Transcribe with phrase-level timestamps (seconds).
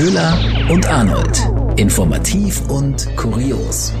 [0.00, 0.34] Köhler
[0.70, 1.78] und Arnold.
[1.78, 3.92] Informativ und kurios.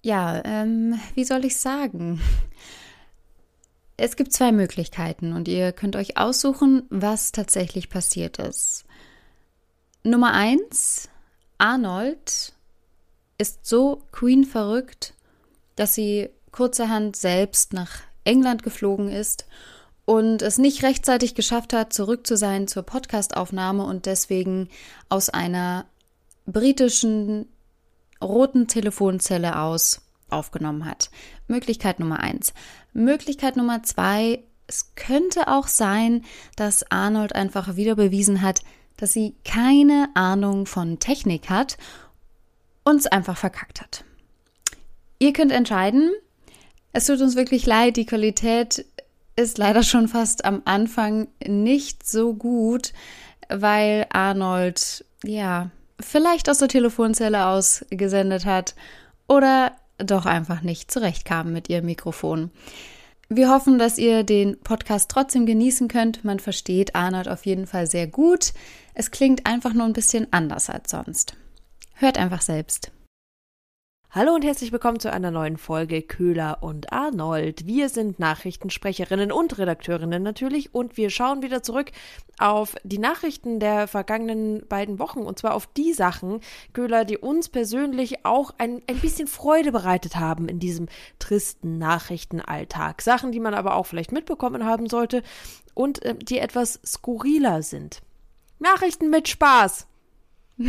[0.00, 2.22] Ja, ähm, wie soll ich sagen?
[3.98, 8.86] Es gibt zwei Möglichkeiten und ihr könnt euch aussuchen, was tatsächlich passiert ist.
[10.02, 11.10] Nummer eins,
[11.58, 12.54] Arnold
[13.36, 15.12] ist so Queen verrückt,
[15.76, 17.90] dass sie kurzerhand selbst nach
[18.24, 19.46] England geflogen ist
[20.04, 24.68] und es nicht rechtzeitig geschafft hat, zurück zu sein zur Podcastaufnahme und deswegen
[25.08, 25.86] aus einer
[26.46, 27.48] britischen
[28.22, 31.10] roten Telefonzelle aus aufgenommen hat.
[31.46, 32.54] Möglichkeit Nummer eins.
[32.92, 36.24] Möglichkeit Nummer zwei, es könnte auch sein,
[36.56, 38.62] dass Arnold einfach wieder bewiesen hat,
[38.96, 41.76] dass sie keine Ahnung von Technik hat
[42.84, 44.04] und es einfach verkackt hat.
[45.22, 46.10] Ihr könnt entscheiden.
[46.92, 48.84] Es tut uns wirklich leid, die Qualität
[49.36, 52.92] ist leider schon fast am Anfang nicht so gut,
[53.48, 55.70] weil Arnold, ja,
[56.00, 58.74] vielleicht aus der Telefonzelle ausgesendet hat
[59.28, 62.50] oder doch einfach nicht zurechtkam mit ihrem Mikrofon.
[63.28, 66.24] Wir hoffen, dass ihr den Podcast trotzdem genießen könnt.
[66.24, 68.54] Man versteht Arnold auf jeden Fall sehr gut.
[68.92, 71.36] Es klingt einfach nur ein bisschen anders als sonst.
[71.94, 72.90] Hört einfach selbst.
[74.14, 77.66] Hallo und herzlich willkommen zu einer neuen Folge Köhler und Arnold.
[77.66, 81.90] Wir sind Nachrichtensprecherinnen und Redakteurinnen natürlich und wir schauen wieder zurück
[82.38, 86.40] auf die Nachrichten der vergangenen beiden Wochen und zwar auf die Sachen,
[86.74, 93.00] Köhler, die uns persönlich auch ein, ein bisschen Freude bereitet haben in diesem tristen Nachrichtenalltag.
[93.00, 95.22] Sachen, die man aber auch vielleicht mitbekommen haben sollte
[95.72, 98.02] und äh, die etwas skurriler sind.
[98.58, 99.86] Nachrichten mit Spaß.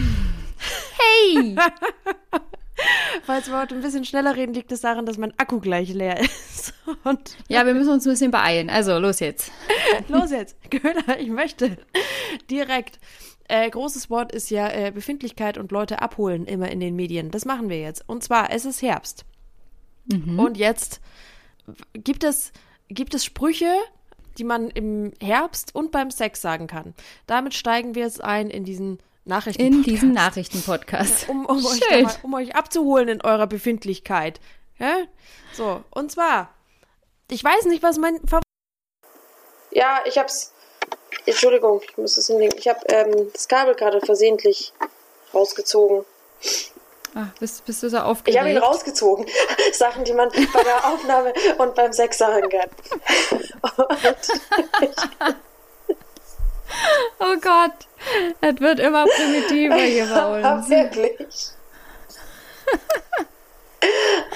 [0.96, 1.58] Hey!
[3.24, 6.20] Falls wir heute ein bisschen schneller reden, liegt es daran, dass mein Akku gleich leer
[6.20, 6.74] ist.
[7.04, 8.70] Und ja, wir müssen uns ein bisschen beeilen.
[8.70, 9.52] Also, los jetzt.
[10.08, 10.58] los jetzt.
[10.70, 11.78] Köhler, ich möchte
[12.50, 13.00] direkt.
[13.50, 17.30] Äh, großes Wort ist ja äh, Befindlichkeit und Leute abholen immer in den Medien.
[17.30, 18.08] Das machen wir jetzt.
[18.08, 19.26] Und zwar, es ist Herbst.
[20.06, 20.40] Mhm.
[20.40, 21.02] Und jetzt
[21.94, 22.54] gibt es,
[22.88, 23.72] gibt es Sprüche,
[24.38, 26.94] die man im Herbst und beim Sex sagen kann.
[27.28, 29.88] Damit steigen wir jetzt ein in diesen Nachrichtenpodcast.
[29.88, 31.30] In diesem Nachrichtenpodcast.
[31.30, 34.40] Um, um, euch mal, um, euch abzuholen in eurer Befindlichkeit.
[34.80, 35.04] Ja?
[35.54, 36.54] So, und zwar,
[37.30, 38.44] ich weiß nicht, was mein Favorit.
[39.72, 40.52] Ja, ich hab's.
[41.26, 42.58] Entschuldigung, ich muss das hinlegen.
[42.58, 44.74] Ich hab ähm, das Kabel gerade versehentlich
[45.34, 46.06] rausgezogen.
[47.16, 48.36] Ach, bist, bist du so aufgeregt?
[48.36, 49.26] Ich habe ihn rausgezogen.
[49.72, 52.70] Sachen, die man bei der Aufnahme und beim Sex sagen kann.
[57.20, 57.88] Oh Gott,
[58.42, 60.70] es wird immer primitiver hier bei uns.
[60.70, 61.54] Wirklich.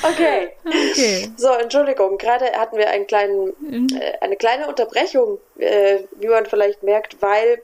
[0.03, 0.51] Okay.
[0.65, 1.31] okay.
[1.37, 3.87] So, Entschuldigung, gerade hatten wir einen kleinen, mhm.
[3.99, 7.61] äh, eine kleine Unterbrechung, äh, wie man vielleicht merkt, weil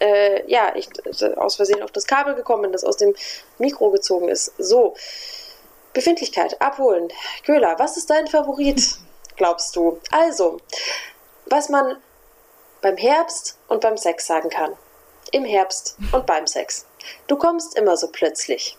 [0.00, 0.88] äh, ja, ich
[1.36, 3.14] aus Versehen auf das Kabel gekommen bin, das aus dem
[3.58, 4.52] Mikro gezogen ist.
[4.58, 4.94] So,
[5.92, 7.08] Befindlichkeit, abholen.
[7.46, 8.96] Köhler, was ist dein Favorit,
[9.36, 10.00] glaubst du?
[10.10, 10.58] Also,
[11.46, 11.96] was man
[12.84, 14.72] beim Herbst und beim Sex sagen kann.
[15.32, 16.86] Im Herbst und beim Sex.
[17.26, 18.76] Du kommst immer so plötzlich.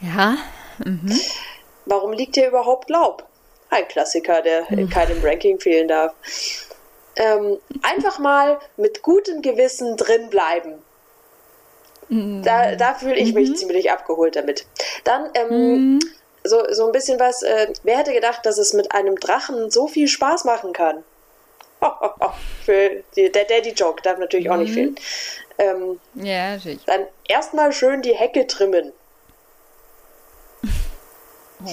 [0.00, 0.36] Ja.
[0.78, 1.20] Mhm.
[1.84, 3.26] Warum liegt hier überhaupt Laub?
[3.70, 6.14] Ein Klassiker, der in keinem Ranking fehlen darf.
[7.16, 10.74] Ähm, einfach mal mit gutem Gewissen drin bleiben.
[12.08, 12.44] Mhm.
[12.44, 13.56] Da, da fühle ich mich mhm.
[13.56, 14.64] ziemlich abgeholt damit.
[15.02, 15.98] Dann ähm, mhm.
[16.44, 19.88] so, so ein bisschen was, äh, wer hätte gedacht, dass es mit einem Drachen so
[19.88, 21.02] viel Spaß machen kann?
[22.64, 24.52] Für die, der Daddy-Joke darf natürlich mhm.
[24.52, 24.74] auch nicht mhm.
[24.74, 24.96] fehlen.
[25.58, 26.84] Ähm, ja, natürlich.
[26.84, 28.92] Dann erstmal schön die Hecke trimmen.
[31.64, 31.70] Oh.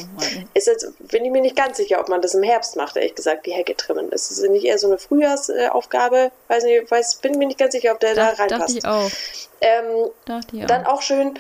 [0.54, 3.16] Ist jetzt, bin ich mir nicht ganz sicher, ob man das im Herbst macht, ehrlich
[3.16, 4.12] gesagt, die Hecke trimmen.
[4.12, 6.32] Ist es nicht eher so eine Frühjahrsaufgabe?
[6.48, 8.62] Weiß nicht, weiß, bin mir nicht ganz sicher, ob der Dach, da reinpasst.
[8.62, 9.12] Dachte ich auch.
[9.60, 10.12] Ähm,
[10.54, 10.94] ich dann auch.
[10.94, 11.38] auch schön,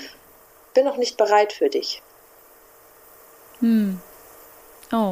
[0.74, 2.01] bin noch nicht bereit für dich.
[3.59, 4.01] Hm.
[4.92, 5.12] Oh.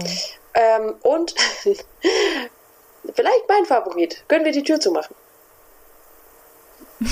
[0.54, 1.34] Ähm, und
[3.14, 4.24] Vielleicht mein Favorit.
[4.28, 5.16] Können wir die Tür zumachen?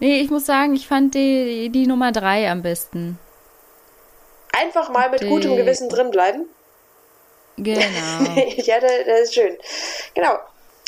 [0.00, 3.18] nee, ich muss sagen, ich fand die, die Nummer drei am besten.
[4.52, 5.28] Einfach mal mit die...
[5.28, 6.46] gutem Gewissen drin bleiben?
[7.56, 7.80] Genau.
[8.56, 9.56] ja, das, das ist schön.
[10.14, 10.38] Genau.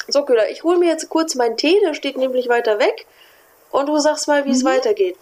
[0.08, 3.06] So, Köhler, ich hole mir jetzt kurz meinen Tee, der steht nämlich weiter weg.
[3.75, 4.69] Und du sagst mal, wie es mhm.
[4.69, 5.17] weitergeht.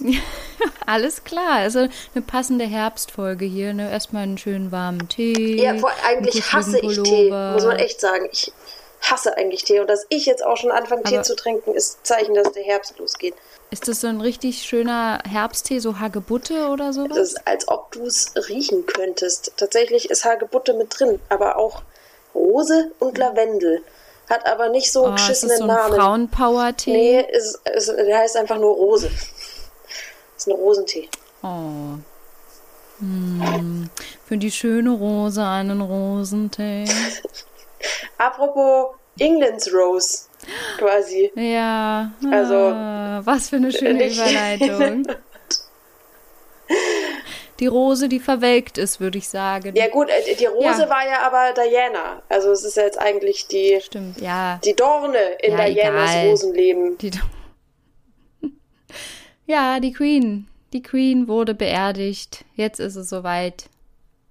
[0.86, 3.74] Alles klar, also eine passende Herbstfolge hier.
[3.74, 3.92] Ne?
[3.92, 5.62] Erstmal einen schönen warmen Tee.
[5.62, 8.28] Ja, eigentlich hasse ich Tee, muss man echt sagen.
[8.32, 8.52] Ich
[9.02, 9.78] hasse eigentlich Tee.
[9.78, 12.98] Und dass ich jetzt auch schon anfange, Tee zu trinken, ist Zeichen, dass der Herbst
[12.98, 13.34] losgeht.
[13.70, 17.16] Ist das so ein richtig schöner Herbsttee, so Hagebutte oder sowas?
[17.16, 19.52] Das ist, als ob du es riechen könntest.
[19.56, 21.82] Tatsächlich ist Hagebutte mit drin, aber auch
[22.34, 23.80] Rose und Lavendel.
[24.32, 25.94] Hat aber nicht so einen oh, ist beschissenen das so ein Namen.
[25.94, 26.92] Frauenpower-Tee?
[26.92, 29.08] Nee, ist, ist, der heißt einfach nur Rose.
[30.36, 31.10] ist ein Rosentee.
[31.42, 31.98] Oh.
[32.98, 33.90] Hm.
[34.24, 36.86] Für die schöne Rose einen Rosentee.
[38.16, 40.20] Apropos England's Rose,
[40.78, 41.30] quasi.
[41.34, 42.12] Ja.
[42.30, 45.06] Also, ah, was für eine schöne Überleitung.
[47.60, 49.74] Die Rose, die verwelkt ist, würde ich sagen.
[49.76, 50.88] Ja gut, äh, die Rose Ja.
[50.88, 52.22] war ja aber Diana.
[52.28, 54.58] Also es ist ja jetzt eigentlich die, Stimmt, ja.
[54.64, 56.28] die Dorne in Ja, Dianas egal.
[56.28, 56.98] Rosenleben.
[56.98, 57.10] Die
[59.46, 60.48] ja, die Queen.
[60.72, 62.44] Die Queen wurde beerdigt.
[62.54, 63.64] Jetzt ist es soweit.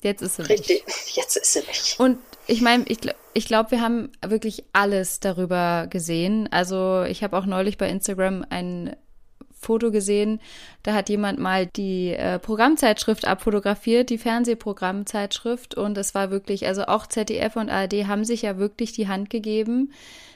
[0.01, 0.41] Jetzt ist sie.
[0.43, 0.83] Richtig.
[1.13, 1.79] Jetzt ist sie weg.
[1.99, 2.97] Und ich meine, ich,
[3.33, 6.49] ich glaube, wir haben wirklich alles darüber gesehen.
[6.51, 8.95] Also ich habe auch neulich bei Instagram ein
[9.61, 10.39] Foto gesehen,
[10.83, 15.75] da hat jemand mal die äh, Programmzeitschrift abfotografiert, die Fernsehprogrammzeitschrift.
[15.75, 19.29] Und es war wirklich, also auch ZDF und ARD haben sich ja wirklich die Hand
[19.29, 19.93] gegeben.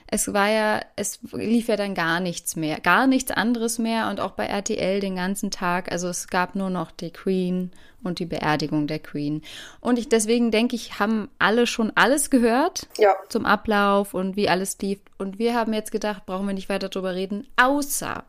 [0.07, 4.19] Es war ja, es lief ja dann gar nichts mehr, gar nichts anderes mehr und
[4.19, 5.91] auch bei RTL den ganzen Tag.
[5.91, 7.71] Also es gab nur noch die Queen
[8.03, 9.41] und die Beerdigung der Queen.
[9.81, 13.15] Und ich, deswegen denke ich, haben alle schon alles gehört Ja.
[13.29, 14.99] zum Ablauf und wie alles lief.
[15.17, 18.23] Und wir haben jetzt gedacht, brauchen wir nicht weiter drüber reden, außer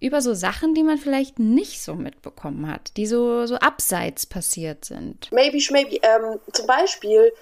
[0.00, 4.84] über so Sachen, die man vielleicht nicht so mitbekommen hat, die so, so abseits passiert
[4.84, 5.30] sind.
[5.32, 5.98] Maybe, maybe.
[6.02, 7.32] Ähm, zum Beispiel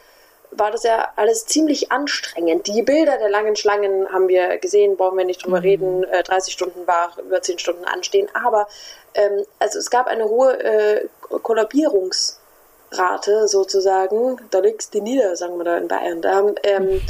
[0.53, 2.67] war das ja alles ziemlich anstrengend.
[2.67, 6.05] Die Bilder der langen Schlangen haben wir gesehen, brauchen wir nicht drüber reden.
[6.05, 8.29] Äh, 30 Stunden wach, über 10 Stunden anstehen.
[8.33, 8.69] Aber
[9.15, 14.41] ähm, also es gab eine hohe äh, Kollabierungsrate sozusagen.
[14.51, 16.23] Da legst du die nieder, sagen wir da in Bayern.
[16.23, 17.03] Da haben ähm,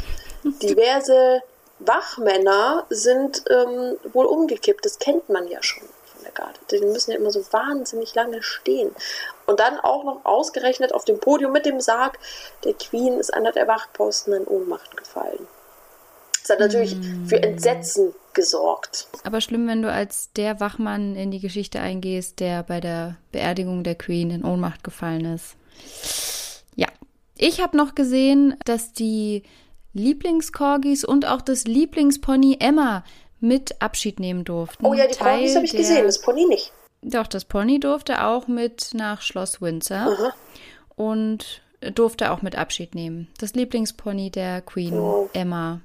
[0.61, 1.41] diverse
[1.79, 4.85] Wachmänner sind ähm, wohl umgekippt.
[4.85, 6.59] Das kennt man ja schon von der Garde.
[6.71, 8.91] Die müssen ja immer so wahnsinnig lange stehen.
[9.45, 12.17] Und dann auch noch ausgerechnet auf dem Podium mit dem Sarg
[12.63, 15.47] der Queen ist einer der Wachposten in Ohnmacht gefallen.
[16.41, 16.95] Das hat natürlich
[17.27, 19.07] für Entsetzen gesorgt.
[19.23, 23.83] Aber schlimm, wenn du als der Wachmann in die Geschichte eingehst, der bei der Beerdigung
[23.83, 25.55] der Queen in Ohnmacht gefallen ist.
[26.75, 26.87] Ja.
[27.37, 29.43] Ich habe noch gesehen, dass die
[29.97, 33.03] Lieblingskorgis und auch das Lieblingspony Emma
[33.39, 34.85] mit Abschied nehmen durften.
[34.85, 36.71] Oh ja, die Teil Corgis habe ich der- gesehen, das Pony nicht.
[37.03, 40.33] Doch, das Pony durfte auch mit nach Schloss Windsor
[40.95, 41.61] und
[41.93, 43.27] durfte auch mit Abschied nehmen.
[43.39, 45.29] Das Lieblingspony der Queen, Oh.
[45.33, 45.79] Emma,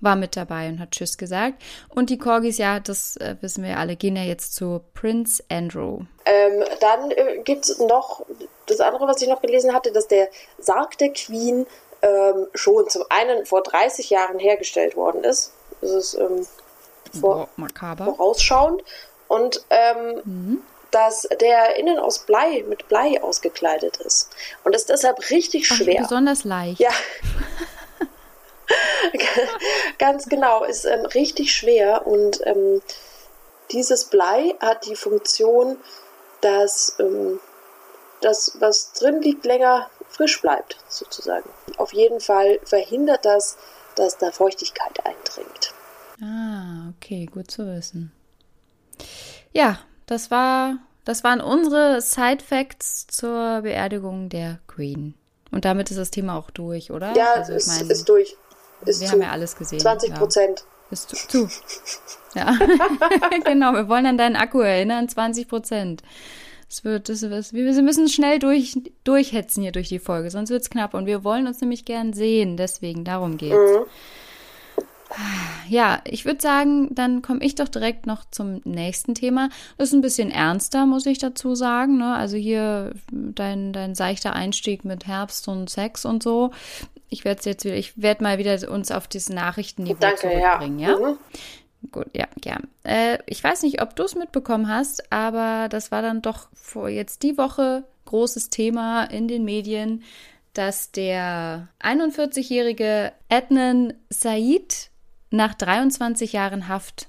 [0.00, 1.62] war mit dabei und hat Tschüss gesagt.
[1.88, 6.00] Und die Corgis, ja, das äh, wissen wir alle, gehen ja jetzt zu Prince Andrew.
[6.26, 8.24] Ähm, dann äh, gibt es noch
[8.66, 10.28] das andere, was ich noch gelesen hatte, dass der
[10.58, 11.66] Sarg der Queen
[12.02, 15.52] ähm, schon zum einen vor 30 Jahren hergestellt worden ist.
[15.80, 16.46] Das ist ähm,
[17.20, 18.04] vor, makaber.
[18.04, 18.82] vorausschauend.
[19.28, 20.62] Und ähm,
[20.92, 24.30] dass der innen aus Blei, mit Blei ausgekleidet ist.
[24.62, 26.02] Und ist deshalb richtig Ach, schwer.
[26.02, 26.80] Besonders leicht.
[26.80, 26.90] Ja.
[29.98, 32.82] Ganz genau, ist ähm, richtig schwer und ähm,
[33.70, 35.78] dieses Blei hat die Funktion,
[36.40, 37.40] dass ähm,
[38.20, 41.48] das, was drin liegt, länger frisch bleibt, sozusagen.
[41.76, 43.56] Auf jeden Fall verhindert das,
[43.96, 45.74] dass da Feuchtigkeit eindringt.
[46.22, 48.12] Ah, okay, gut zu wissen.
[49.52, 55.14] Ja, das war, das waren unsere Side Facts zur Beerdigung der Queen.
[55.50, 57.14] Und damit ist das Thema auch durch, oder?
[57.14, 58.36] Ja, also, ich ist, meine, ist durch.
[58.86, 59.12] Ist wir zu.
[59.12, 59.80] haben ja alles gesehen.
[59.80, 60.16] 20 ja.
[60.16, 60.64] Prozent.
[60.90, 61.16] Ist zu.
[61.16, 61.48] zu.
[62.34, 62.58] Ja,
[63.44, 63.74] genau.
[63.74, 65.08] Wir wollen an deinen Akku erinnern.
[65.08, 66.02] 20 Prozent.
[66.72, 68.74] Es wird, das wird, wir müssen schnell durch,
[69.04, 70.94] durchhetzen hier durch die Folge, sonst wird's knapp.
[70.94, 72.56] Und wir wollen uns nämlich gern sehen.
[72.56, 73.54] Deswegen, darum geht's.
[73.54, 73.84] Mhm.
[75.68, 79.50] Ja, ich würde sagen, dann komme ich doch direkt noch zum nächsten Thema.
[79.76, 81.98] Das ist ein bisschen ernster, muss ich dazu sagen.
[81.98, 82.14] Ne?
[82.14, 86.52] Also hier dein, dein seichter Einstieg mit Herbst und Sex und so.
[87.10, 90.52] Ich werde jetzt wieder, ich werde mal wieder uns auf dieses Nachrichtenniveau Danke, ja.
[90.52, 90.96] zurückbringen, ja?
[90.96, 91.18] Mhm.
[91.90, 92.68] Gut, ja, gern.
[92.84, 96.88] Äh, ich weiß nicht, ob du es mitbekommen hast, aber das war dann doch vor
[96.88, 100.04] jetzt die Woche großes Thema in den Medien,
[100.54, 104.90] dass der 41-jährige Adnan Said
[105.30, 107.08] nach 23 Jahren Haft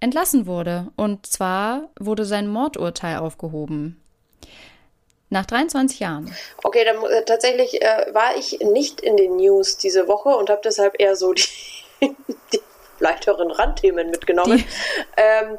[0.00, 0.92] entlassen wurde.
[0.96, 4.00] Und zwar wurde sein Mordurteil aufgehoben.
[5.28, 6.32] Nach 23 Jahren.
[6.62, 10.60] Okay, dann äh, tatsächlich äh, war ich nicht in den News diese Woche und habe
[10.62, 11.42] deshalb eher so die,
[12.52, 12.60] die
[13.00, 14.64] leichteren Randthemen mitgenommen.
[15.16, 15.58] Ähm,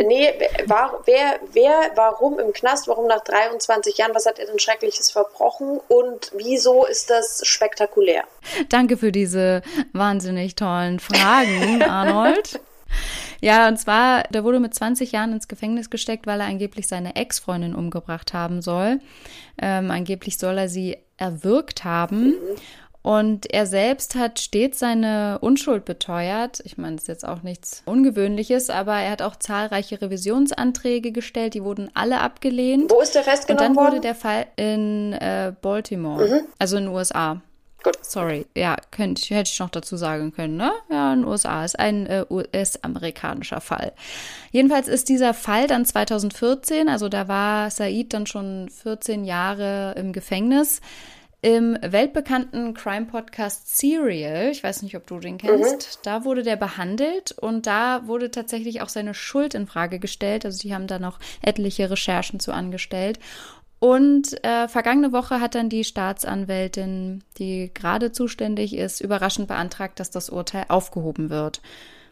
[0.00, 0.32] Nee,
[0.66, 5.10] war, wer, wer, warum im Knast, warum nach 23 Jahren, was hat er denn Schreckliches
[5.10, 8.22] verbrochen und wieso ist das spektakulär?
[8.68, 9.62] Danke für diese
[9.92, 12.60] wahnsinnig tollen Fragen, Arnold.
[13.40, 17.16] Ja, und zwar, der wurde mit 20 Jahren ins Gefängnis gesteckt, weil er angeblich seine
[17.16, 19.00] Ex-Freundin umgebracht haben soll.
[19.60, 22.30] Ähm, angeblich soll er sie erwürgt haben.
[22.30, 22.56] Mhm.
[23.08, 26.60] Und er selbst hat stets seine Unschuld beteuert.
[26.66, 31.54] Ich meine, das ist jetzt auch nichts Ungewöhnliches, aber er hat auch zahlreiche Revisionsanträge gestellt,
[31.54, 32.90] die wurden alle abgelehnt.
[32.90, 33.78] Wo ist der festgenommen worden?
[33.78, 33.94] Und dann worden?
[33.94, 36.40] wurde der Fall in äh, Baltimore, mhm.
[36.58, 37.40] also in den USA.
[37.82, 37.96] Gut.
[38.02, 40.70] Sorry, ja, könnte, hätte ich noch dazu sagen können, ne?
[40.90, 43.92] Ja, in den USA ist ein äh, US-amerikanischer Fall.
[44.50, 50.12] Jedenfalls ist dieser Fall dann 2014, also da war Said dann schon 14 Jahre im
[50.12, 50.82] Gefängnis
[51.40, 56.00] im weltbekannten Crime-Podcast Serial, ich weiß nicht, ob du den kennst, mhm.
[56.02, 60.44] da wurde der behandelt und da wurde tatsächlich auch seine Schuld in Frage gestellt.
[60.44, 63.20] Also die haben da noch etliche Recherchen zu angestellt.
[63.80, 70.10] Und äh, vergangene Woche hat dann die Staatsanwältin, die gerade zuständig ist, überraschend beantragt, dass
[70.10, 71.62] das Urteil aufgehoben wird.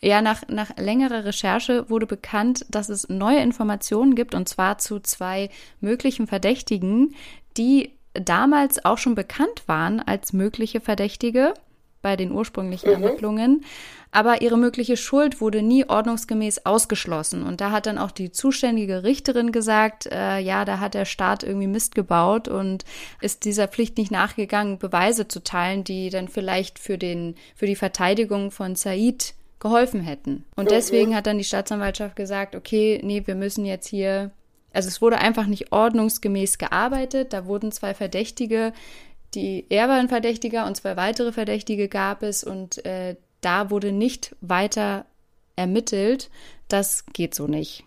[0.00, 5.00] Ja, nach, nach längerer Recherche wurde bekannt, dass es neue Informationen gibt, und zwar zu
[5.00, 7.16] zwei möglichen Verdächtigen,
[7.56, 11.54] die damals auch schon bekannt waren als mögliche Verdächtige
[12.02, 13.02] bei den ursprünglichen mhm.
[13.02, 13.64] Ermittlungen.
[14.12, 17.42] Aber ihre mögliche Schuld wurde nie ordnungsgemäß ausgeschlossen.
[17.42, 21.42] Und da hat dann auch die zuständige Richterin gesagt, äh, ja, da hat der Staat
[21.42, 22.84] irgendwie Mist gebaut und
[23.20, 27.76] ist dieser Pflicht nicht nachgegangen, Beweise zu teilen, die dann vielleicht für, den, für die
[27.76, 30.44] Verteidigung von Said geholfen hätten.
[30.54, 30.70] Und mhm.
[30.70, 34.30] deswegen hat dann die Staatsanwaltschaft gesagt, okay, nee, wir müssen jetzt hier
[34.76, 37.32] also es wurde einfach nicht ordnungsgemäß gearbeitet.
[37.32, 38.74] Da wurden zwei Verdächtige,
[39.34, 43.90] die er war ein Verdächtiger und zwei weitere Verdächtige gab es und äh, da wurde
[43.90, 45.06] nicht weiter
[45.56, 46.30] ermittelt.
[46.68, 47.84] Das geht so nicht.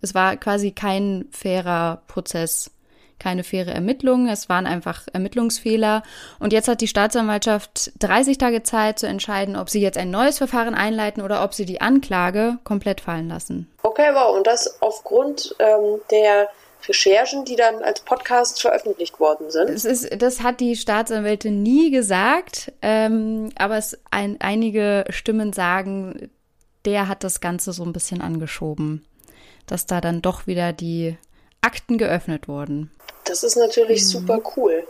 [0.00, 2.70] Es war quasi kein fairer Prozess
[3.18, 4.28] keine faire Ermittlung.
[4.28, 6.02] Es waren einfach Ermittlungsfehler.
[6.38, 10.38] Und jetzt hat die Staatsanwaltschaft 30 Tage Zeit zu entscheiden, ob sie jetzt ein neues
[10.38, 13.70] Verfahren einleiten oder ob sie die Anklage komplett fallen lassen.
[13.82, 14.36] Okay, wow.
[14.36, 16.48] Und das aufgrund ähm, der
[16.88, 19.70] Recherchen, die dann als Podcast veröffentlicht worden sind.
[19.70, 26.30] Das, ist, das hat die Staatsanwältin nie gesagt, ähm, aber es ein, einige Stimmen sagen,
[26.84, 29.04] der hat das Ganze so ein bisschen angeschoben,
[29.66, 31.16] dass da dann doch wieder die
[31.66, 32.92] Akten geöffnet wurden.
[33.24, 34.06] Das ist natürlich mhm.
[34.06, 34.86] super cool.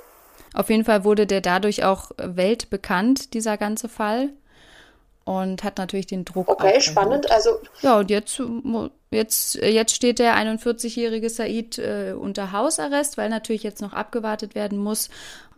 [0.53, 4.31] Auf jeden Fall wurde der dadurch auch weltbekannt, dieser ganze Fall.
[5.25, 6.49] Und hat natürlich den Druck.
[6.49, 7.31] Okay, spannend.
[7.33, 8.41] Also ja, und jetzt,
[9.11, 14.79] jetzt, jetzt steht der 41-jährige Said äh, unter Hausarrest, weil natürlich jetzt noch abgewartet werden
[14.79, 15.11] muss,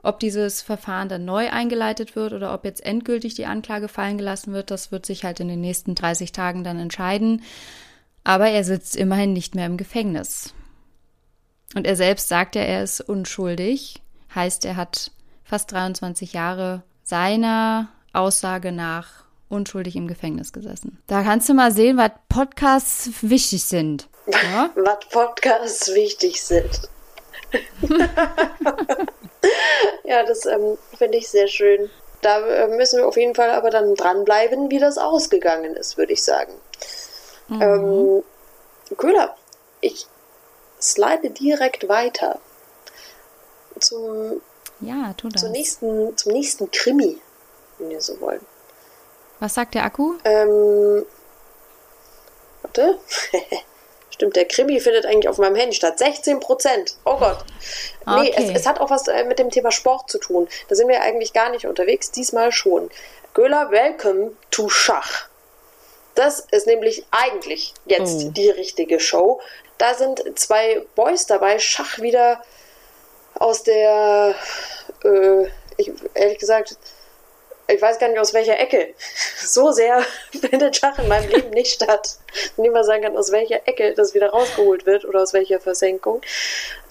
[0.02, 4.54] ob dieses Verfahren dann neu eingeleitet wird oder ob jetzt endgültig die Anklage fallen gelassen
[4.54, 4.70] wird.
[4.70, 7.42] Das wird sich halt in den nächsten 30 Tagen dann entscheiden.
[8.25, 10.54] Aber er sitzt immerhin nicht mehr im Gefängnis.
[11.75, 14.00] Und er selbst sagt ja, er ist unschuldig.
[14.34, 15.10] Heißt, er hat
[15.44, 20.98] fast 23 Jahre seiner Aussage nach unschuldig im Gefängnis gesessen.
[21.06, 24.08] Da kannst du mal sehen, was Podcasts wichtig sind.
[24.26, 24.70] Ja?
[24.76, 26.88] was Podcasts wichtig sind.
[30.04, 31.88] ja, das ähm, finde ich sehr schön.
[32.20, 36.12] Da äh, müssen wir auf jeden Fall aber dann dranbleiben, wie das ausgegangen ist, würde
[36.12, 36.52] ich sagen.
[37.48, 37.62] Mhm.
[37.62, 38.22] Ähm,
[38.96, 39.34] Köhler,
[39.80, 40.06] ich
[40.80, 42.40] slide direkt weiter
[43.80, 44.40] zum,
[44.80, 45.42] ja, tu das.
[45.42, 47.18] Zum, nächsten, zum nächsten Krimi,
[47.78, 48.44] wenn wir so wollen.
[49.40, 50.14] Was sagt der Akku?
[50.25, 51.06] Ähm,
[52.62, 52.99] warte.
[54.11, 55.99] Stimmt, der Krimi findet eigentlich auf meinem Handy statt.
[55.99, 56.97] 16 Prozent.
[57.04, 57.44] Oh Gott.
[58.04, 58.35] Nee, okay.
[58.37, 60.49] es, es, hat auch was äh, mit dem Thema Sport zu tun.
[60.68, 62.90] Da sind wir eigentlich gar nicht unterwegs, diesmal schon.
[63.32, 65.27] Göhler, welcome to Schach.
[66.18, 68.30] Das ist nämlich eigentlich jetzt oh.
[68.30, 69.40] die richtige Show.
[69.78, 72.42] Da sind zwei Boys dabei, Schach wieder
[73.38, 74.34] aus der,
[75.04, 75.44] äh,
[75.76, 76.76] ich, ehrlich gesagt,
[77.68, 78.94] ich weiß gar nicht aus welcher Ecke.
[79.40, 82.16] So sehr findet Schach in meinem Leben nicht statt.
[82.56, 86.20] Niemand sagen kann, aus welcher Ecke das wieder rausgeholt wird oder aus welcher Versenkung.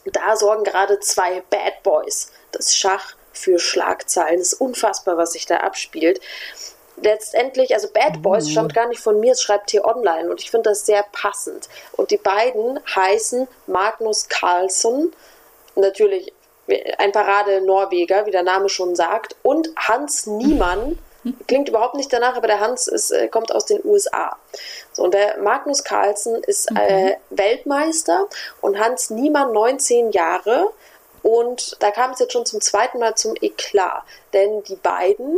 [0.06, 2.32] Da sorgen gerade zwei Bad Boys.
[2.54, 4.40] Das Schach für Schlagzeilen.
[4.40, 6.22] Es ist unfassbar, was sich da abspielt
[7.02, 8.52] letztendlich, also Bad Boys mhm.
[8.52, 11.70] stammt gar nicht von mir, es schreibt hier online und ich finde das sehr passend.
[11.94, 15.14] Und die beiden heißen Magnus Carlsen,
[15.76, 16.34] natürlich
[16.98, 21.00] ein Parade-Norweger, wie der Name schon sagt, und Hans Niemann.
[21.48, 24.38] Klingt überhaupt nicht danach, aber der Hans ist, äh, kommt aus den USA.
[24.94, 27.16] So, und der Magnus Carlsen ist äh.
[27.30, 28.28] Weltmeister
[28.62, 30.72] und Hans Niemann 19 Jahre.
[31.24, 34.04] Und da kam es jetzt schon zum zweiten Mal zum Eklat.
[34.34, 35.38] Denn die beiden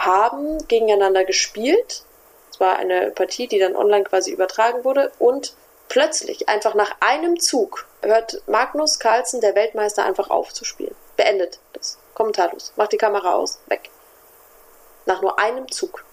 [0.00, 2.02] haben gegeneinander gespielt.
[2.50, 5.54] Es war eine Partie, die dann online quasi übertragen wurde und
[5.88, 10.94] plötzlich, einfach nach einem Zug, hört Magnus Carlsen, der Weltmeister, einfach auf zu spielen.
[11.16, 11.98] Beendet das.
[12.14, 12.72] Kommentarlos.
[12.76, 13.60] Macht die Kamera aus.
[13.66, 13.90] Weg.
[15.06, 16.04] Nach nur einem Zug.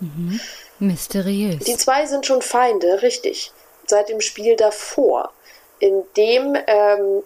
[0.00, 0.40] Mhm.
[0.78, 1.64] Mysteriös.
[1.64, 3.52] Die zwei sind schon Feinde, richtig.
[3.86, 5.32] Seit dem Spiel davor,
[5.78, 7.22] in dem ähm,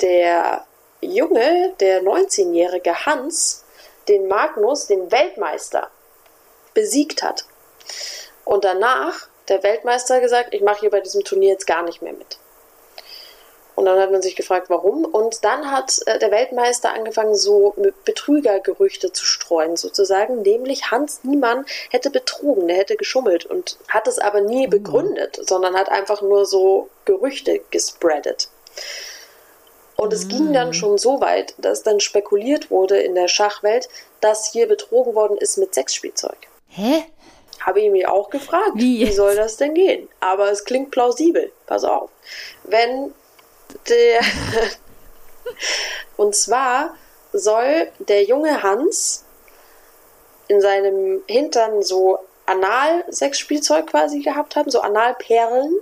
[0.00, 0.64] der
[1.00, 3.61] Junge, der 19-jährige Hans,
[4.08, 5.90] den Magnus, den Weltmeister,
[6.74, 7.44] besiegt hat.
[8.44, 12.12] Und danach der Weltmeister gesagt, ich mache hier bei diesem Turnier jetzt gar nicht mehr
[12.12, 12.38] mit.
[13.74, 15.04] Und dann hat man sich gefragt, warum.
[15.04, 20.42] Und dann hat äh, der Weltmeister angefangen, so Betrügergerüchte zu streuen, sozusagen.
[20.42, 24.70] Nämlich Hans Niemann hätte betrogen, der hätte geschummelt und hat es aber nie oh.
[24.70, 28.48] begründet, sondern hat einfach nur so Gerüchte gespreadet.
[29.96, 30.74] Und es ging dann mm.
[30.74, 33.88] schon so weit, dass dann spekuliert wurde in der Schachwelt,
[34.20, 36.36] dass hier betrogen worden ist mit Sexspielzeug.
[36.68, 37.04] Hä?
[37.60, 40.08] Habe ich mich auch gefragt, wie, wie soll das denn gehen?
[40.20, 41.52] Aber es klingt plausibel.
[41.66, 42.10] Pass auf.
[42.64, 43.12] Wenn
[43.88, 44.20] der.
[46.16, 46.96] Und zwar
[47.32, 49.24] soll der junge Hans
[50.48, 55.74] in seinem Hintern so Anal-Sexspielzeug quasi gehabt haben, so Analperlen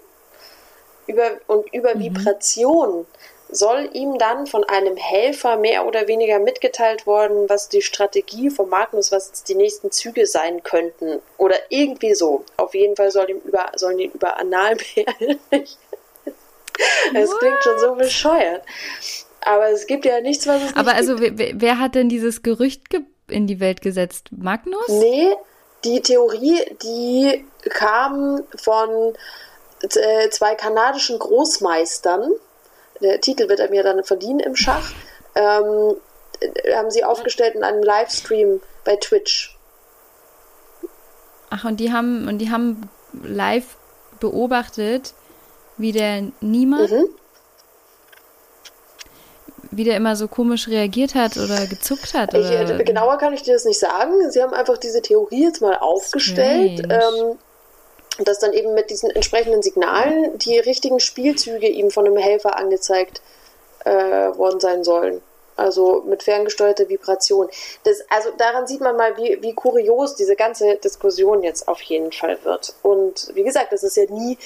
[1.06, 2.00] über, und über mhm.
[2.00, 3.06] Vibration
[3.52, 8.68] soll ihm dann von einem Helfer mehr oder weniger mitgeteilt worden, was die Strategie von
[8.68, 11.20] Magnus, was die nächsten Züge sein könnten.
[11.36, 12.44] Oder irgendwie so.
[12.56, 15.40] Auf jeden Fall soll ihm über, sollen ihn über Analperlen
[17.14, 18.62] Es klingt schon so bescheuert.
[19.42, 21.38] Aber es gibt ja nichts, was es nicht Aber also, gibt.
[21.38, 24.28] wer, wer hat denn dieses Gerücht ge in die Welt gesetzt?
[24.32, 24.88] Magnus?
[24.88, 25.34] Nee,
[25.84, 29.14] die Theorie, die kam von
[29.82, 32.32] äh, zwei kanadischen Großmeistern.
[33.00, 34.92] Der Titel wird einem ja dann verdienen im Schach.
[35.34, 35.96] Ähm,
[36.74, 39.56] haben sie aufgestellt in einem Livestream bei Twitch.
[41.50, 43.76] Ach, und die haben, und die haben live
[44.20, 45.14] beobachtet,
[45.76, 47.08] wie der niemand, mhm.
[49.70, 52.34] wie der immer so komisch reagiert hat oder gezuckt hat.
[52.34, 52.78] Oder?
[52.78, 54.30] Ich, genauer kann ich dir das nicht sagen.
[54.30, 56.86] Sie haben einfach diese Theorie jetzt mal aufgestellt.
[56.88, 57.38] Ähm,
[58.24, 63.22] dass dann eben mit diesen entsprechenden Signalen die richtigen Spielzüge ihm von einem Helfer angezeigt
[63.84, 65.22] äh, worden sein sollen.
[65.56, 67.48] Also mit ferngesteuerter Vibration.
[67.84, 72.12] Das, also daran sieht man mal, wie, wie kurios diese ganze Diskussion jetzt auf jeden
[72.12, 72.74] Fall wird.
[72.82, 74.38] Und wie gesagt, das ist ja nie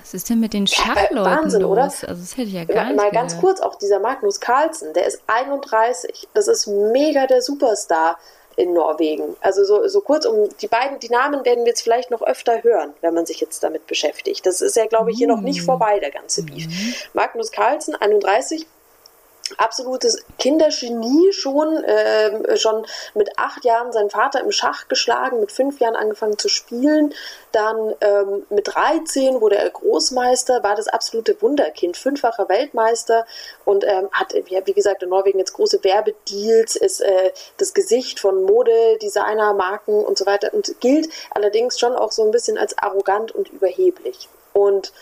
[0.00, 1.70] was ist denn mit den Schachleuten ja, Wahnsinn, los?
[1.70, 1.82] oder?
[1.82, 4.92] Also das hätte ich ja gar mal, nicht Mal ganz kurz, auch dieser Magnus Carlsen,
[4.92, 6.28] der ist 31.
[6.34, 8.18] Das ist mega der Superstar
[8.58, 9.36] in Norwegen.
[9.40, 12.62] Also so, so kurz um die beiden, die Namen werden wir jetzt vielleicht noch öfter
[12.62, 14.44] hören, wenn man sich jetzt damit beschäftigt.
[14.44, 15.64] Das ist ja, glaube ich, hier noch nicht mm.
[15.64, 16.66] vorbei, der ganze Beef.
[16.66, 17.16] Mm.
[17.16, 18.66] Magnus Carlsen, 31,
[19.56, 22.84] absolutes Kindergenie schon, äh, schon
[23.14, 27.14] mit acht Jahren seinen Vater im Schach geschlagen, mit fünf Jahren angefangen zu spielen,
[27.52, 33.26] dann ähm, mit 13 wurde er Großmeister, war das absolute Wunderkind, fünffacher Weltmeister
[33.64, 38.42] und ähm, hat, wie gesagt, in Norwegen jetzt große Werbedeals, ist äh, das Gesicht von
[38.42, 42.76] Mode, Designer, Marken und so weiter und gilt allerdings schon auch so ein bisschen als
[42.78, 44.28] arrogant und überheblich.
[44.52, 44.92] Und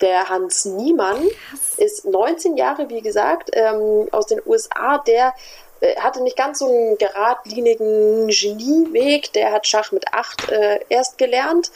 [0.00, 1.74] der Hans Niemann Krass.
[1.76, 4.98] ist 19 Jahre, wie gesagt, ähm, aus den USA.
[4.98, 5.34] Der
[5.80, 9.32] äh, hatte nicht ganz so einen geradlinigen Genieweg.
[9.32, 11.70] Der hat Schach mit 8 äh, erst gelernt.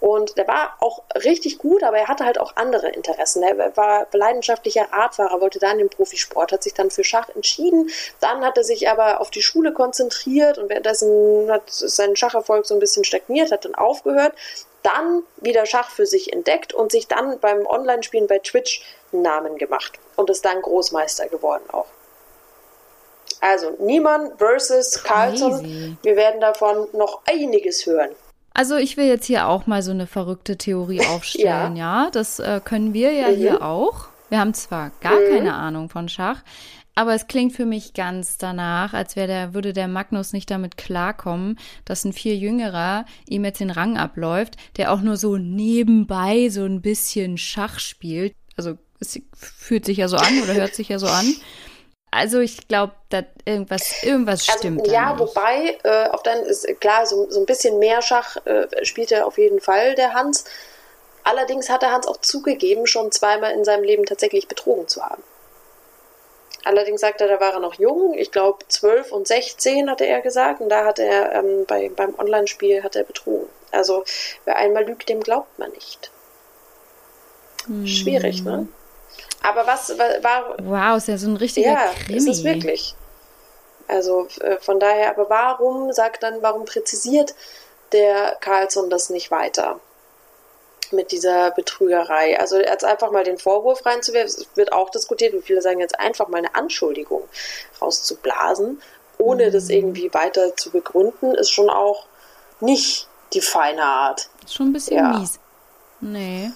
[0.00, 3.42] Und der war auch richtig gut, aber er hatte halt auch andere Interessen.
[3.42, 7.90] Er war leidenschaftlicher Radfahrer, wollte dann den Profisport, hat sich dann für Schach entschieden.
[8.18, 12.72] Dann hat er sich aber auf die Schule konzentriert und währenddessen hat sein Schacherfolg so
[12.72, 14.32] ein bisschen stagniert, hat dann aufgehört
[14.82, 19.56] dann wieder Schach für sich entdeckt und sich dann beim Online-Spielen bei Twitch einen Namen
[19.56, 21.86] gemacht und ist dann Großmeister geworden auch.
[23.40, 25.96] Also Niemann versus Carlson.
[26.02, 28.10] Wir werden davon noch einiges hören.
[28.52, 32.04] Also ich will jetzt hier auch mal so eine verrückte Theorie aufstellen, ja.
[32.04, 32.10] ja?
[32.10, 33.36] Das äh, können wir ja mhm.
[33.36, 34.08] hier auch.
[34.28, 35.28] Wir haben zwar gar mhm.
[35.28, 36.42] keine Ahnung von Schach,
[37.00, 40.76] aber es klingt für mich ganz danach, als wäre der, würde der Magnus nicht damit
[40.76, 46.50] klarkommen, dass ein viel jüngerer ihm jetzt den Rang abläuft, der auch nur so nebenbei
[46.50, 48.34] so ein bisschen Schach spielt.
[48.54, 51.34] Also es fühlt sich ja so an oder hört sich ja so an.
[52.10, 54.86] Also ich glaube, dass irgendwas, irgendwas also, stimmt.
[54.86, 59.10] Ja, wobei, äh, auch dann ist klar, so, so ein bisschen mehr Schach äh, spielt
[59.10, 60.44] er auf jeden Fall, der Hans.
[61.24, 65.22] Allerdings hat der Hans auch zugegeben, schon zweimal in seinem Leben tatsächlich betrogen zu haben.
[66.64, 68.14] Allerdings sagt er, da war er noch jung.
[68.14, 70.60] Ich glaube, 12 und 16 hatte er gesagt.
[70.60, 73.48] Und da hat er ähm, bei, beim Online-Spiel hat er betrogen.
[73.70, 74.04] Also,
[74.44, 76.10] wer einmal lügt, dem glaubt man nicht.
[77.66, 77.86] Hm.
[77.86, 78.68] Schwierig, ne?
[79.42, 80.56] Aber was war.
[80.62, 82.18] Wow, ist ja so ein richtiger ja, Krimi.
[82.18, 82.94] ist es wirklich.
[83.88, 87.34] Also äh, von daher, aber warum sagt dann, warum präzisiert
[87.92, 89.80] der Carlson das nicht weiter
[90.92, 92.38] mit dieser Betrügerei.
[92.38, 95.98] Also jetzt einfach mal den Vorwurf reinzuwerfen, es wird auch diskutiert und viele sagen jetzt
[95.98, 97.22] einfach mal eine Anschuldigung
[97.80, 98.80] rauszublasen,
[99.18, 99.52] ohne mhm.
[99.52, 102.06] das irgendwie weiter zu begründen, ist schon auch
[102.60, 104.28] nicht die feine Art.
[104.44, 105.18] Ist schon ein bisschen ja.
[105.18, 105.38] mies.
[106.00, 106.50] Nee.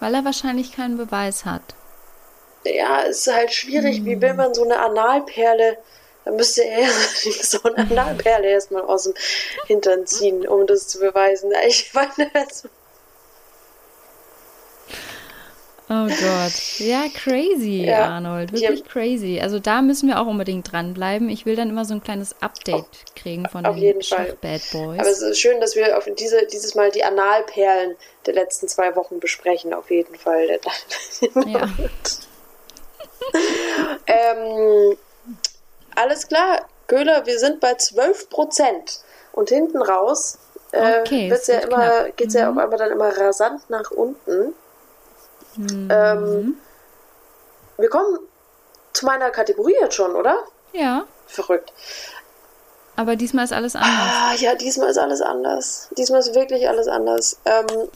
[0.00, 1.62] Weil er wahrscheinlich keinen Beweis hat.
[2.64, 4.00] Ja, ist halt schwierig.
[4.00, 4.04] Mhm.
[4.06, 5.78] Wie will man so eine Analperle
[6.24, 6.88] da müsste er
[7.42, 9.14] so eine Analperle erstmal aus dem
[9.66, 11.52] Hintern ziehen, um das zu beweisen.
[11.66, 12.68] Ich meine, das
[15.94, 16.78] Oh Gott.
[16.78, 18.08] Ja, crazy, ja.
[18.08, 18.50] Arnold.
[18.52, 18.86] Wirklich ja.
[18.86, 19.40] crazy.
[19.42, 21.28] Also da müssen wir auch unbedingt dranbleiben.
[21.28, 24.36] Ich will dann immer so ein kleines Update kriegen von auf den jeden Fall.
[24.40, 24.98] Bad Boys.
[24.98, 28.96] Aber es ist schön, dass wir auf diese, dieses Mal die Analperlen der letzten zwei
[28.96, 29.74] Wochen besprechen.
[29.74, 30.60] Auf jeden Fall.
[31.46, 31.68] Ja.
[34.06, 34.96] ähm,
[35.94, 39.00] alles klar, Köhler, wir sind bei 12 Prozent.
[39.32, 40.38] Und hinten raus
[40.72, 42.40] äh, okay, ja immer, geht es mhm.
[42.40, 44.54] ja auf einmal dann immer rasant nach unten.
[45.56, 45.88] Mhm.
[45.90, 46.56] Ähm,
[47.78, 48.18] wir kommen
[48.92, 50.38] zu meiner Kategorie jetzt schon, oder?
[50.72, 51.04] Ja.
[51.26, 51.72] Verrückt.
[52.96, 53.90] Aber diesmal ist alles anders.
[53.90, 55.88] Ah, ja, diesmal ist alles anders.
[55.96, 57.38] Diesmal ist wirklich alles anders.
[57.46, 57.88] Ähm,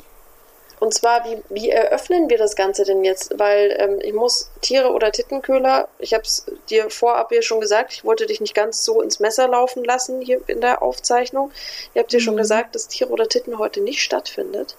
[0.78, 3.38] und zwar, wie, wie eröffnen wir das Ganze denn jetzt?
[3.38, 7.92] Weil ähm, ich muss Tiere oder Tittenköhler, ich habe es dir vorab hier schon gesagt,
[7.92, 11.50] ich wollte dich nicht ganz so ins Messer laufen lassen hier in der Aufzeichnung.
[11.94, 12.24] Ich habe dir mhm.
[12.24, 14.76] schon gesagt, dass Tiere oder Titten heute nicht stattfindet,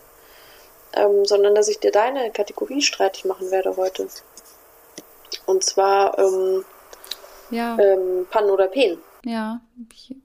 [0.98, 4.08] ähm, sondern dass ich dir deine Kategorie streitig machen werde heute.
[5.46, 6.66] Und zwar ähm,
[7.52, 7.78] ja.
[7.80, 8.98] ähm, Pannen oder Pen.
[9.24, 9.62] Ja.
[9.94, 10.16] Ich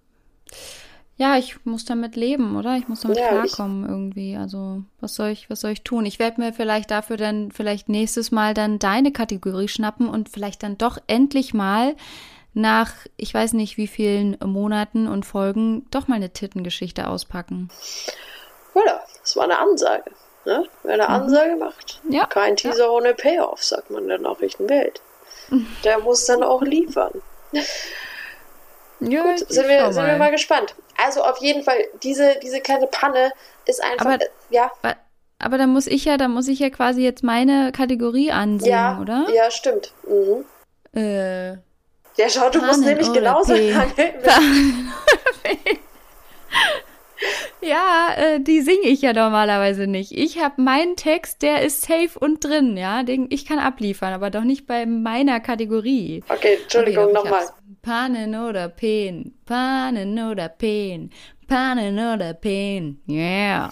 [1.22, 2.76] ja, ich muss damit leben, oder?
[2.76, 4.36] Ich muss damit ja, klarkommen irgendwie.
[4.36, 6.04] Also, was soll ich, was soll ich tun?
[6.04, 10.64] Ich werde mir vielleicht dafür dann vielleicht nächstes Mal dann deine Kategorie schnappen und vielleicht
[10.64, 11.94] dann doch endlich mal
[12.54, 17.68] nach, ich weiß nicht wie vielen Monaten und Folgen, doch mal eine Tittengeschichte auspacken.
[18.74, 20.10] Ja, das war eine Ansage.
[20.44, 20.66] Ne?
[20.82, 21.10] Wer eine mhm.
[21.10, 22.90] Ansage macht, ja, kein Teaser ja.
[22.90, 25.00] ohne Payoff, sagt man in der Nachrichtenwelt.
[25.84, 27.22] Der muss dann auch liefern.
[29.00, 30.74] Ja, Gut, sind wir, sind wir mal gespannt.
[30.96, 33.32] Also auf jeden Fall, diese, diese kleine Panne
[33.66, 34.18] ist einfach, aber,
[34.50, 34.70] ja.
[35.38, 38.98] Aber da muss ich ja, da muss ich ja quasi jetzt meine Kategorie ansehen, ja,
[39.00, 39.26] oder?
[39.34, 39.92] Ja, stimmt.
[40.06, 40.44] Mhm.
[40.94, 41.52] Äh,
[42.16, 43.54] ja, schau, du musst nämlich genauso
[47.62, 50.12] Ja, äh, die singe ich ja normalerweise nicht.
[50.12, 53.02] Ich habe meinen Text, der ist safe und drin, ja.
[53.02, 56.24] Den ich kann abliefern, aber doch nicht bei meiner Kategorie.
[56.28, 57.44] Okay, Entschuldigung, okay, nochmal.
[57.82, 61.10] Pannen oder Pen, Pannen oder Pen,
[61.48, 63.68] Pannen oder Pen, yeah.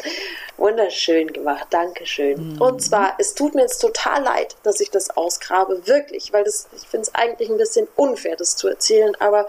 [0.56, 2.54] Wunderschön gemacht, Dankeschön.
[2.54, 2.60] Mhm.
[2.60, 6.68] Und zwar, es tut mir jetzt total leid, dass ich das ausgrabe, wirklich, weil das,
[6.76, 9.46] ich finde es eigentlich ein bisschen unfair, das zu erzählen, aber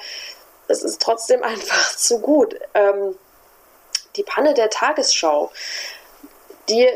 [0.68, 2.56] es ist trotzdem einfach zu gut.
[2.74, 3.16] Ähm,
[4.16, 5.52] die Panne der Tagesschau
[6.70, 6.88] die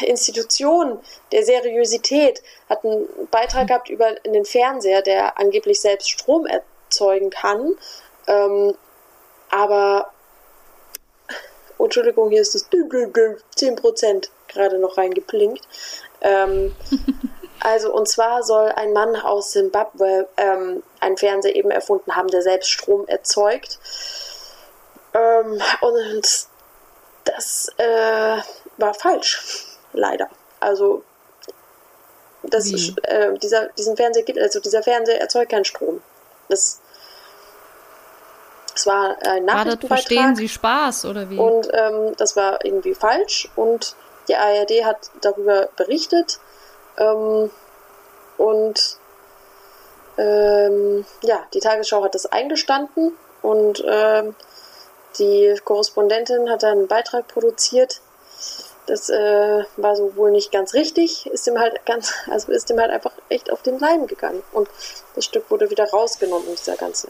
[0.00, 1.00] Institution
[1.32, 7.76] der Seriosität hat einen Beitrag gehabt über den Fernseher, der angeblich selbst Strom erzeugen kann.
[8.26, 8.74] Ähm,
[9.50, 10.10] aber,
[11.78, 15.66] Entschuldigung, hier ist das 10% gerade noch reingeplinkt.
[16.20, 16.74] Ähm,
[17.60, 22.42] also, und zwar soll ein Mann aus Zimbabwe ähm, einen Fernseher eben erfunden haben, der
[22.42, 23.78] selbst Strom erzeugt.
[25.14, 26.46] Ähm, und
[27.24, 28.38] das äh,
[28.76, 30.28] war falsch, leider.
[30.60, 31.02] Also
[32.42, 36.00] das äh, dieser, diesen Fernseher gibt, also dieser Fernseher erzeugt keinen Strom.
[36.48, 36.80] Das,
[38.72, 39.90] das war ein Nachrichtenbeitrag.
[39.90, 41.38] War verstehen Sie Spaß oder wie?
[41.38, 43.96] Und ähm, das war irgendwie falsch und
[44.28, 46.38] die ARD hat darüber berichtet
[46.98, 47.50] ähm,
[48.38, 48.98] und
[50.18, 54.34] ähm, ja, die Tagesschau hat das eingestanden und ähm,
[55.18, 58.00] die Korrespondentin hat dann einen Beitrag produziert.
[58.86, 62.78] Das äh, war so wohl nicht ganz richtig, ist ihm halt ganz, also ist ihm
[62.78, 64.42] halt einfach echt auf den Leim gegangen.
[64.52, 64.68] Und
[65.14, 67.08] das Stück wurde wieder rausgenommen, dieser ganze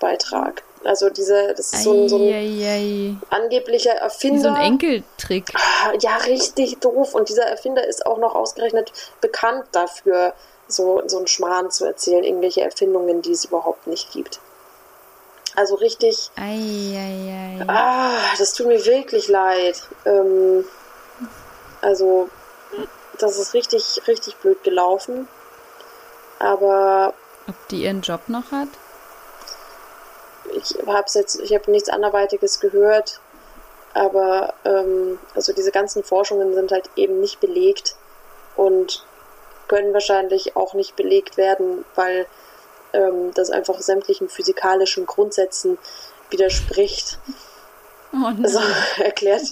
[0.00, 0.64] Beitrag.
[0.84, 4.36] Also diese, das ist so ein, so ein angeblicher Erfinder.
[4.36, 5.52] Wie so ein Enkeltrick.
[5.54, 7.14] Ah, ja, richtig doof.
[7.14, 10.34] Und dieser Erfinder ist auch noch ausgerechnet bekannt dafür,
[10.66, 14.40] so, so einen Schmarrn zu erzählen, irgendwelche Erfindungen, die es überhaupt nicht gibt.
[15.54, 16.30] Also richtig.
[16.36, 16.58] Ei,
[16.96, 17.64] ei, ei.
[17.68, 19.82] Ah, das tut mir wirklich leid.
[20.06, 20.64] Ähm,
[21.80, 22.30] also,
[23.18, 25.28] das ist richtig, richtig blöd gelaufen.
[26.38, 27.14] Aber.
[27.48, 28.68] Ob die ihren Job noch hat?
[30.54, 33.20] Ich habe jetzt, ich habe nichts anderweitiges gehört.
[33.94, 37.96] Aber ähm, also diese ganzen Forschungen sind halt eben nicht belegt
[38.56, 39.04] und
[39.68, 42.26] können wahrscheinlich auch nicht belegt werden, weil
[42.92, 45.78] ähm, das einfach sämtlichen physikalischen Grundsätzen
[46.30, 47.18] widerspricht.
[48.12, 48.60] Oh so
[49.02, 49.42] erklärt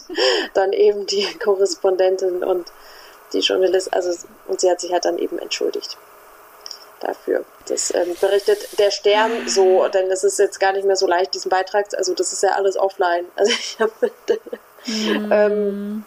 [0.55, 2.71] dann eben die Korrespondentin und
[3.33, 5.97] die Journalistin, also und sie hat sich halt dann eben entschuldigt
[7.01, 7.45] dafür.
[7.67, 11.35] Das ähm, berichtet der Stern so, denn es ist jetzt gar nicht mehr so leicht,
[11.35, 13.27] diesen Beitrag, also das ist ja alles offline.
[13.37, 13.93] Also ich habe
[14.85, 15.31] Hm.
[15.33, 16.05] ähm,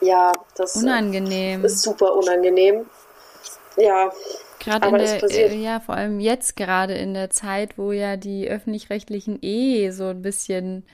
[0.00, 1.64] ja, das äh, Unangenehm.
[1.64, 2.88] ist super unangenehm.
[3.76, 4.12] Ja,
[4.66, 8.48] Gerade in der, äh, ja, vor allem jetzt gerade in der Zeit, wo ja die
[8.48, 10.84] öffentlich-rechtlichen eh so ein bisschen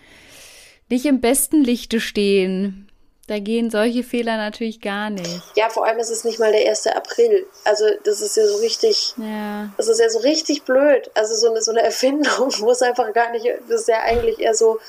[0.89, 2.89] nicht im besten Lichte stehen.
[3.29, 5.41] Da gehen solche Fehler natürlich gar nicht.
[5.57, 6.89] ja, vor allem ist es nicht mal der 1.
[6.89, 7.47] April.
[7.65, 9.73] Also das ist ja so richtig, Ja.
[9.77, 11.11] das ist ja so richtig blöd.
[11.15, 14.39] Also so eine, so eine Erfindung, wo es einfach gar nicht, das ist ja eigentlich
[14.41, 14.81] eher so,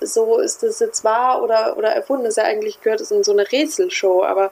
[0.00, 3.22] so ist das jetzt wahr oder, oder erfunden, das ist ja eigentlich gehört es in
[3.22, 4.50] so eine Rätselshow, aber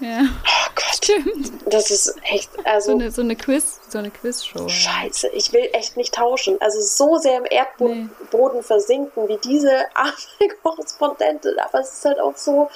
[0.00, 0.20] Ja.
[0.22, 1.52] oh Gott, Stimmt.
[1.72, 4.68] das ist echt, So also eine, so eine Quiz, so eine Quizshow.
[4.68, 6.60] scheiße, ich will echt nicht tauschen.
[6.60, 8.10] Also so sehr im Erdboden
[8.56, 8.62] Nee.
[8.62, 10.12] Versinken wie diese arme
[10.62, 12.68] Korrespondentin, aber es ist halt auch so,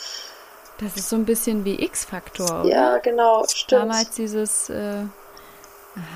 [0.78, 3.82] Das ist so ein bisschen wie X-Faktor, ja genau, stimmt.
[3.82, 5.04] Damals dieses, äh,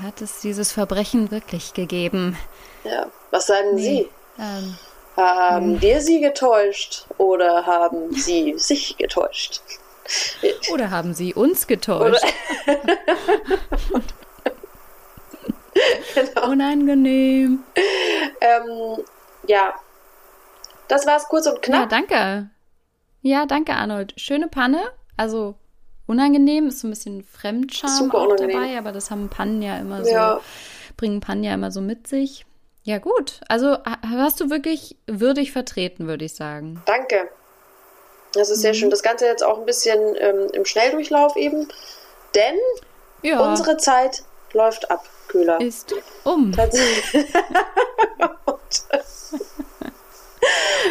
[0.03, 2.35] hat es dieses Verbrechen wirklich gegeben?
[2.83, 4.09] Ja, was sagen Sie?
[4.39, 4.75] Ähm,
[5.15, 9.61] Haben wir Sie getäuscht oder haben Sie sich getäuscht?
[10.71, 12.23] Oder haben sie uns getäuscht?
[16.13, 16.47] Genau.
[16.51, 17.63] Unangenehm.
[18.41, 18.97] Ähm,
[19.47, 19.73] ja,
[20.87, 21.89] das war's kurz und Ja, knapp.
[21.89, 22.49] danke.
[23.21, 24.13] Ja, danke, Arnold.
[24.17, 24.79] Schöne Panne.
[25.17, 25.55] Also
[26.07, 28.61] unangenehm, ist so ein bisschen Fremdscham Super auch unangenehm.
[28.61, 30.39] dabei, aber das haben Pannen ja immer so, Ja.
[30.97, 32.45] bringen Pannen ja immer so mit sich.
[32.83, 33.41] Ja, gut.
[33.49, 36.81] Also ha- hast du wirklich würdig vertreten, würde ich sagen.
[36.85, 37.27] Danke.
[38.35, 38.75] Das ist sehr Mhm.
[38.77, 38.89] schön.
[38.89, 41.67] Das Ganze jetzt auch ein bisschen ähm, im Schnelldurchlauf eben,
[42.35, 42.57] denn
[43.21, 45.59] Ja, unsere Zeit läuft ab, Köhler.
[45.61, 45.93] ist
[46.23, 46.51] um.
[46.51, 47.25] Tatsächlich.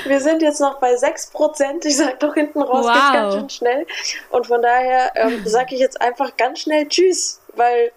[0.06, 1.84] Wir sind jetzt noch bei 6%.
[1.86, 3.12] Ich sag doch hinten raus, geht Wow.
[3.12, 3.86] ganz schön schnell.
[4.30, 7.92] Und von daher ähm, sage ich jetzt einfach ganz schnell Tschüss, weil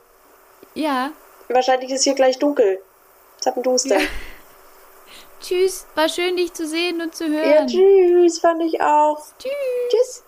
[0.75, 1.09] Ja.
[1.49, 2.79] wahrscheinlich ist hier gleich dunkel.
[3.39, 3.97] Zappenduster.
[3.99, 4.05] Ja.
[5.39, 7.67] Tschüss, war schön, dich zu sehen und zu Ja, hören.
[7.67, 9.19] tschüss, fand ich auch.
[9.39, 9.51] Tschüss.
[9.89, 10.23] Tschüss.